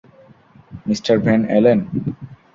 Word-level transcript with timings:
Mr 0.85 0.99
ভেন 1.25 1.41
এলেন? 1.57 1.79